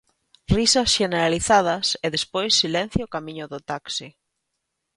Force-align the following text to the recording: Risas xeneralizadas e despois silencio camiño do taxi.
Risas 0.57 0.89
xeneralizadas 0.97 1.85
e 2.05 2.07
despois 2.15 2.51
silencio 2.61 3.05
camiño 3.15 3.45
do 3.53 3.59
taxi. 3.69 4.09